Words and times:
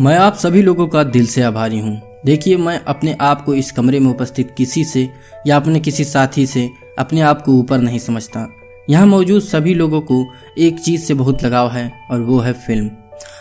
मैं 0.00 0.16
आप 0.16 0.34
सभी 0.34 0.60
लोगों 0.62 0.86
का 0.88 1.02
दिल 1.04 1.26
से 1.26 1.42
आभारी 1.42 1.78
हूँ। 1.78 2.20
देखिए, 2.26 2.56
मैं 2.56 2.78
अपने 2.80 3.16
आप 3.20 3.44
को 3.44 3.54
इस 3.54 3.70
कमरे 3.72 3.98
में 4.00 4.10
उपस्थित 4.10 4.54
किसी 4.56 4.84
से 4.84 5.08
या 5.46 5.56
अपने 5.56 5.80
किसी 5.80 6.04
साथी 6.04 6.44
से 6.46 6.68
अपने 6.98 7.20
आप 7.20 7.42
को 7.42 7.52
ऊपर 7.52 7.78
नहीं 7.78 7.98
समझता। 7.98 8.46
यहाँ 8.90 9.06
मौजूद 9.06 9.42
सभी 9.42 9.74
लोगों 9.74 10.00
को 10.00 10.24
एक 10.58 10.78
चीज़ 10.78 11.02
से 11.02 11.14
बहुत 11.14 11.44
लगाव 11.44 11.70
है, 11.70 11.92
और 12.10 12.20
वो 12.20 12.38
है 12.38 12.52
फ़िल्म। 12.52 12.90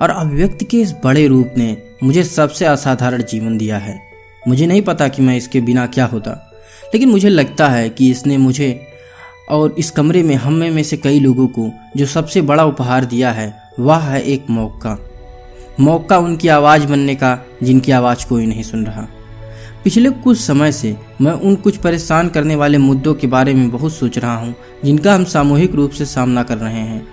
और 0.00 0.10
अभिव्यक्ति 0.10 0.64
के 0.64 0.80
इस 0.80 0.94
बड़े 1.04 1.26
रूप 1.26 1.54
ने 1.58 1.76
मुझे 2.02 2.24
सबसे 2.24 2.64
असाधारण 2.64 3.22
जीवन 3.22 3.58
दिया 3.58 3.78
है। 3.78 3.98
मुझे 4.48 4.66
नहीं 4.66 4.82
पता 4.82 5.08
कि 5.08 5.22
मैं 5.22 5.36
इसके 5.36 5.60
बिना 5.60 5.86
क्या 5.86 6.06
होता, 6.06 6.30
लेकिन 6.94 7.08
मुझे 7.08 7.28
लगता 7.28 7.68
है 7.68 7.88
कि 7.88 8.10
इसने 8.10 8.38
मुझे 8.38 8.74
और 9.50 9.74
इस 9.78 9.90
कमरे 9.90 10.22
में 10.22 10.34
हम 10.34 10.54
में 10.54 10.82
से 10.82 10.96
कई 10.96 11.20
लोगों 11.20 11.46
को 11.48 11.70
जो 11.96 12.06
सबसे 12.08 12.42
बड़ा 12.42 12.64
उपहार 12.64 13.04
दिया 13.04 13.30
है, 13.30 13.52
वह 13.80 13.98
है 14.00 14.22
एक 14.22 14.50
मौका। 14.50 14.98
मौका 15.80 16.18
उनकी 16.18 16.48
आवाज़ 16.48 16.86
बनने 16.86 17.14
का, 17.14 17.46
जिनकी 17.62 17.92
आवाज़ 17.92 18.26
कोई 18.26 18.46
नहीं 18.46 18.62
सुन 18.62 18.86
रहा। 18.86 19.08
पिछले 19.84 20.10
कुछ 20.10 20.38
समय 20.38 20.72
से 20.72 20.96
मैं 21.20 21.32
उन 21.32 21.54
कुछ 21.56 21.76
परेशान 21.76 22.28
करने 22.28 22.56
वाले 22.56 22.78
मुद्दों 22.78 23.14
के 23.14 23.26
बारे 23.26 23.54
में 23.54 23.70
बहुत 23.70 23.92
सोच 23.92 24.18
रहा 24.18 24.36
हूँ, 24.36 24.54
जिनका 24.84 25.14
हम 25.14 25.24
सामूहिक 25.24 25.74
रूप 25.74 25.90
से 25.90 26.04
सामना 26.04 26.42
कर 26.42 26.56
रहे 26.56 26.80
हैं। 26.80 27.06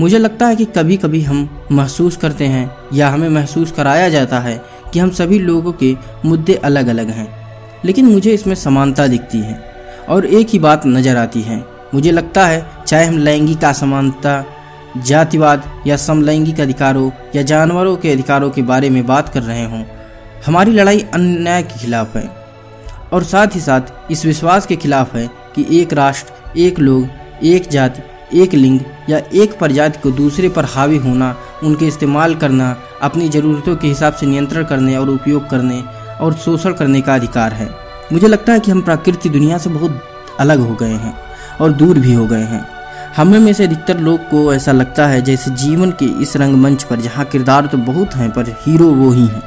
मुझे 0.00 0.18
लगता 0.18 0.46
है 0.46 0.56
कि 0.56 0.64
कभी 0.64 0.96
कभी 0.96 1.22
हम 1.22 1.66
महसूस 1.72 2.16
करते 2.16 2.46
हैं, 2.46 2.76
या 2.92 3.08
हमें 3.08 3.28
महसूस 3.28 3.72
कराया 3.72 4.08
जाता 4.08 4.40
है, 4.40 4.64
कि 4.92 4.98
हम 4.98 5.10
सभी 5.10 5.38
लोगों 5.38 5.72
के 5.72 5.96
मुद्दे 6.24 6.54
अलग 6.54 6.86
अलग 6.86 7.10
हैं। 7.10 7.28
लेकिन 7.84 8.06
मुझे 8.06 8.34
इसमें 8.34 8.54
समानता 8.54 9.06
दिखती 9.06 9.38
है, 9.38 9.64
और 10.08 10.26
एक 10.26 10.48
ही 10.48 10.58
बात 10.58 10.86
नज़र 10.86 11.16
आती 11.16 11.42
है। 11.42 11.64
मुझे 11.94 12.10
लगता 12.10 12.46
है, 12.46 12.68
चाहे 12.86 13.04
हम 13.04 13.18
लैंगिक 13.18 13.64
असमानता 13.64 14.44
जातिवाद 15.02 15.82
या 15.86 15.96
समलैंगिक 15.96 16.60
अधिकारों 16.60 17.10
या 17.36 17.42
जानवरों 17.42 17.96
के 17.96 18.12
अधिकारों 18.12 18.50
के 18.50 18.62
बारे 18.62 18.90
में 18.90 19.06
बात 19.06 19.28
कर 19.28 19.42
रहे 19.42 19.64
हों। 19.64 19.84
हमारी 20.46 20.70
लड़ाई 20.70 21.00
अन्याय 21.14 21.62
के 21.62 21.78
खिलाफ 21.78 22.16
है। 22.16 22.30
और 23.12 23.24
साथ 23.24 23.46
ही 23.54 23.60
साथ 23.60 23.80
इस 24.10 24.26
विश्वास 24.26 24.66
के 24.66 24.76
खिलाफ 24.76 25.14
है 25.14 25.30
कि 25.54 25.80
एक 25.80 25.92
राष्ट्र, 25.92 26.58
एक 26.58 26.78
लोग, 26.78 27.08
एक 27.44 27.68
जाति, 27.68 28.02
एक 28.42 28.54
लिंग 28.54 28.80
या 29.10 29.20
एक 29.34 29.58
प्रजाति 29.58 30.00
को 30.00 30.10
दूसरे 30.10 30.48
पर 30.48 30.64
हावी 30.64 30.96
होना, 30.96 31.36
उनके 31.62 31.86
इस्तेमाल 31.86 32.34
करना, 32.34 32.76
अपनी 33.02 33.28
ज़रूरतों 33.28 33.76
के 33.76 33.88
हिसाब 33.88 34.12
से 34.12 34.26
नियंत्रण 34.26 34.64
करने 34.64 34.96
और 34.96 35.08
उपयोग 35.08 35.48
करने 35.48 35.82
और 36.20 36.34
शोषण 36.34 36.72
करने 36.72 37.00
का 37.00 37.14
अधिकार 37.14 37.52
है। 37.52 37.70
मुझे 38.12 38.28
लगता 38.28 38.52
है 38.52 38.60
कि 38.60 38.70
हम 38.70 38.80
प्राकृतिक 38.80 39.32
दुनिया 39.32 39.58
से 39.58 39.70
बहुत 39.70 40.02
अलग 40.40 40.58
हो 40.60 40.74
गए 40.74 40.92
हैं 40.92 41.18
और 41.60 41.72
दूर 41.72 41.98
भी 41.98 42.14
हो 42.14 42.26
गए 42.26 42.42
हैं। 42.42 42.77
हमें 43.16 43.38
में 43.38 43.52
से 43.52 43.64
अधिकतर 43.64 43.98
लोग 43.98 44.28
को 44.30 44.52
ऐसा 44.54 44.72
लगता 44.72 45.06
है 45.06 45.20
जैसे 45.22 45.50
जीवन 45.52 45.90
के 45.92 46.06
इस 46.22 46.36
रंगमंच 46.36 46.82
पर, 46.82 47.00
जहाँ 47.00 47.24
किरदार 47.24 47.66
तो 47.66 47.78
बहुत 47.78 48.14
हैं, 48.14 48.30
पर 48.30 48.50
हीरो 48.62 48.86
वो 48.86 49.10
ही 49.10 49.26
हैं। 49.26 49.42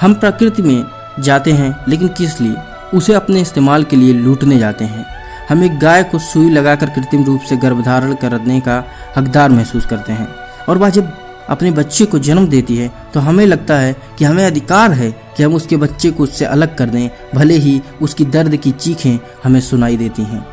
हम 0.00 0.14
प्रकृति 0.14 0.62
में 0.62 0.84
जाते 1.20 1.52
हैं, 1.52 1.74
लेकिन 1.88 2.08
किस 2.08 2.40
लिए? 2.40 2.56
उसे 2.94 3.14
अपने 3.14 3.40
इस्तेमाल 3.40 3.84
के 3.84 3.96
लिए 3.96 4.12
लूटने 4.12 4.58
जाते 4.58 4.84
हैं। 4.84 5.04
हम 5.48 5.64
एक 5.64 5.78
गाय 5.78 6.02
को 6.02 6.18
सुई 6.18 6.50
लगाकर 6.50 6.90
कृत्रिम 6.90 7.24
रूप 7.24 7.40
से 7.40 7.56
गर्भधारण 7.56 8.14
करने 8.14 8.60
का 8.60 8.82
हकदार 9.16 9.50
महसूस 9.50 9.86
करते 9.86 10.12
हैं। 10.12 10.28
और 10.68 10.78
वह 10.78 10.90
जब 10.90 11.12
अपने 11.50 11.70
बच्चे 11.70 12.04
को 12.04 12.18
जन्म 12.18 12.46
देती 12.46 12.76
है 12.76 12.90
तो 13.14 13.20
हमें 13.20 13.44
लगता 13.46 13.76
है 13.76 13.96
कि 14.18 14.24
हमें 14.24 14.44
अधिकार 14.46 14.92
है 14.92 15.10
कि 15.36 15.42
हम 15.42 15.54
उसके 15.54 15.76
बच्चे 15.76 16.10
को 16.10 16.22
उससे 16.22 16.44
अलग 16.44 16.76
कर 16.76 16.86
दें, 16.86 17.08
भले 17.34 17.54
ही 17.54 17.80
उसकी 18.02 18.24
दर्द 18.24 18.56
की 18.56 18.70
चीखें 18.70 19.18
हमें 19.44 19.60
सुनाई 19.60 19.96
देती 19.96 20.22
हैं। 20.22 20.44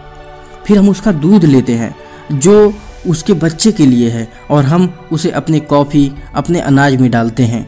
फिर 0.68 0.78
हम 0.78 0.90
उसका 0.90 1.12
दूध 1.12 1.46
लेते 1.46 1.74
हैं 1.74 1.96
जो 2.32 2.74
उसके 3.08 3.34
बच्चे 3.34 3.72
के 3.72 3.86
लिए 3.86 4.10
है 4.10 4.28
और 4.50 4.64
हम 4.64 4.94
उसे 5.12 5.30
अपने 5.32 5.60
कॉफ़ी, 5.60 6.12
अपने 6.36 6.60
अनाज 6.60 6.96
में 6.96 7.10
डालते 7.12 7.44
हैं। 7.44 7.66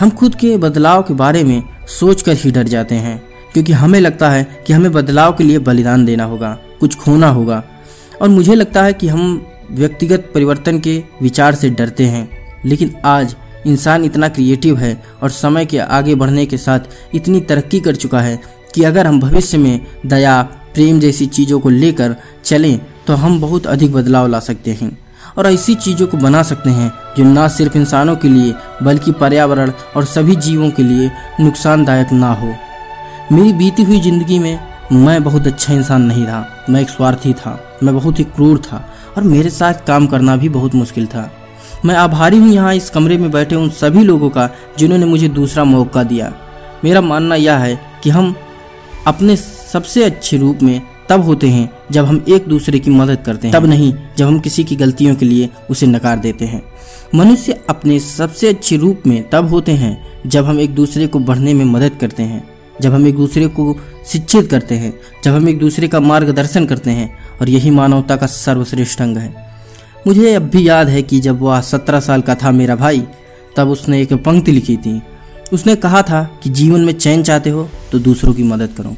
हम 0.00 0.10
खुद 0.10 0.34
के 0.34 0.56
बदलाव 0.56 1.02
के 1.02 1.14
बारे 1.14 1.44
में 1.44 1.62
सोचकर 1.88 2.32
ही 2.32 2.50
डर 2.50 2.68
जाते 2.68 2.94
हैं, 2.94 3.22
क्योंकि 3.52 3.72
हमें 3.72 4.00
लगता 4.00 4.30
है 4.30 4.44
कि 4.66 4.72
हमें 4.72 4.92
बदलाव 4.92 5.32
के 5.32 5.44
लिए 5.44 5.58
बलिदान 5.58 6.04
देना 6.04 6.24
होगा, 6.24 6.58
कुछ 6.80 6.96
खोना 6.96 7.28
होगा। 7.28 7.62
और 8.22 8.28
मुझे 8.28 8.54
लगता 8.54 8.82
है 8.82 8.92
कि 8.92 9.08
हम 9.08 9.46
व्यक्तिगत 9.70 10.30
परिवर्तन 10.34 10.78
के 10.78 11.02
विचार 11.22 11.54
से 11.54 11.70
डरते 11.70 12.06
हैं, 12.06 12.28
लेकिन 12.64 12.94
आज 13.04 13.36
इंसान 13.66 14.04
इतना 14.04 14.28
क्रिएटिव 14.28 14.78
है 14.78 15.02
और 15.22 15.30
समय 15.30 15.66
के 15.66 15.78
आगे 15.78 16.14
बढ़ने 16.14 16.46
के 16.46 16.56
साथ 16.56 17.14
इतनी 17.14 17.40
तरक्की 17.40 17.80
कर 17.80 17.96
चुका 17.96 18.20
है 18.20 18.40
कि 18.74 18.82
अगर 18.82 19.06
हम 19.06 19.20
भविष्य 19.20 19.58
में 19.58 19.80
दया, 20.06 20.42
प्रेम 20.74 21.00
जैसी 21.00 21.26
चीज़ों 21.26 21.60
को 21.60 21.70
लेकर 21.70 22.16
चलें 22.44 22.78
तो 23.06 23.14
हम 23.14 23.40
बहुत 23.40 23.66
अधिक 23.66 23.92
बदलाव 23.92 24.26
ला 24.26 24.38
सकते 24.40 24.72
हैं 24.72 24.96
और 25.38 25.46
ऐसी 25.46 25.74
चीज़ों 25.76 26.06
को 26.06 26.16
बना 26.16 26.42
सकते 26.42 26.70
हैं 26.70 26.92
जो 27.16 27.24
न 27.24 27.48
सिर्फ़ 27.48 27.76
इंसानों 27.76 28.14
के 28.16 28.28
लिए, 28.28 28.54
बल्कि 28.82 29.12
पर्यावरण 29.12 29.72
और 29.96 30.04
सभी 30.06 30.36
जीवों 30.36 30.70
के 30.70 30.82
लिए 30.82 31.10
नुकसानदायक 31.40 32.12
ना 32.12 32.32
हो। 32.32 32.54
मेरी 33.32 33.52
बीती 33.52 33.82
हुई 33.82 34.00
ज़िंदगी 34.00 34.38
में 34.38 34.58
मैं 34.92 35.22
बहुत 35.24 35.46
अच्छा 35.46 35.74
इंसान 35.74 36.02
नहीं 36.02 36.26
था 36.26 36.66
मैं 36.70 36.80
एक 36.80 36.88
स्वार्थी 36.88 37.32
था। 37.34 37.58
मैं 37.82 37.94
बहुत 37.94 38.18
ही 38.18 38.24
क्रूर 38.26 38.58
था 38.60 38.84
और 39.16 39.22
मेरे 39.24 39.50
साथ 39.50 39.86
काम 39.86 40.06
करना 40.06 40.36
भी 40.36 40.48
बहुत 40.48 40.74
मुश्किल 40.74 41.06
था। 41.06 41.30
मैं 41.84 41.94
आभारी 41.96 42.38
हूँ 42.38 42.48
यहाँ 42.48 42.74
इस 42.74 42.90
कमरे 42.90 43.18
में 43.18 43.30
बैठे 43.30 43.56
उन 43.56 43.68
सभी 43.72 44.04
लोगों 44.04 44.30
का 44.30 44.48
जिन्होंने 44.78 45.06
मुझे 45.06 45.28
दूसरा 45.30 45.64
मौका 45.64 46.02
दिया। 46.04 46.32
मेरा 46.84 47.00
मानना 47.00 47.34
यह 47.34 47.56
है 47.56 47.78
कि 48.02 48.10
हम 48.10 48.34
अपने 49.06 49.36
सबसे 49.36 50.04
अच्छे 50.04 50.36
रूप 50.36 50.62
में 50.62 50.80
तब 51.08 51.20
होते 51.20 51.48
हैं 51.48 51.68
जब 51.90 52.04
हम 52.04 52.24
एक 52.28 52.46
दूसरे 52.48 52.78
की 52.78 52.90
मदद 52.90 53.22
करते 53.26 53.48
हैं। 53.48 53.56
तब 53.56 53.66
नहीं, 53.66 53.92
जब 54.18 54.26
हम 54.26 54.38
किसी 54.38 54.64
की 54.64 54.76
गलतियों 54.76 55.14
के 55.14 55.26
लिए 55.26 55.48
उसे 55.70 55.86
नकार 55.86 56.18
देते 56.18 56.44
हैं। 56.44 56.62
मनुष्य 57.14 57.60
अपने 57.70 57.98
सबसे 58.00 58.48
अच्छे 58.48 58.76
रूप 58.76 59.02
में 59.06 59.30
तब 59.30 59.48
होते 59.48 59.72
हैं 59.72 60.20
जब 60.26 60.44
हम 60.44 60.60
एक 60.60 60.74
दूसरे 60.74 61.06
को 61.06 61.18
बढ़ने 61.18 61.54
में 61.54 61.64
मदद 61.64 61.98
करते 62.00 62.22
हैं, 62.22 62.42
जब 62.80 62.94
हम 62.94 63.06
एक 63.06 63.16
दूसरे 63.16 63.46
को 63.48 63.76
शिक्षित 64.06 64.50
करते 64.50 64.74
हैं, 64.74 64.92
जब 65.24 65.32
हम 65.32 65.48
एक 65.48 65.58
दूसरे 65.58 65.88
का 65.88 66.00
मार्गदर्शन 66.00 66.66
करते 66.66 66.90
हैं 66.90 67.10
और 67.40 67.48
यही 67.48 67.70
मानवता 67.70 68.16
का 68.16 68.26
सर्वश्रेष्ठ 68.26 69.02
अंग 69.02 69.16
है। 69.16 69.34
मुझे 70.06 70.34
अब 70.34 70.42
भी 70.42 70.68
याद 70.68 70.88
है 70.88 71.02
कि 71.02 71.20
जब 71.20 71.40
वह 71.40 71.60
सत्रह 71.60 72.00
साल 72.00 72.20
का 72.20 72.34
था 72.34 72.50
मेरा 72.50 72.76
भाई, 72.76 73.02
तब 73.56 73.68
उसने 73.68 74.00
एक 74.02 74.12
पंक्ति 74.14 74.52
लिखी 74.52 74.76
थी। 74.76 75.00
उसने 75.52 75.74
कहा 75.76 76.02
था 76.02 76.22
कि 76.42 76.50
जीवन 76.50 76.80
में 76.80 76.92
चैन 76.92 77.22
चाहते 77.22 77.50
हो 77.50 77.68
तो 77.92 77.98
दूसरों 77.98 78.32
की 78.34 78.42
मदद 78.42 78.74
करो। 78.76 78.96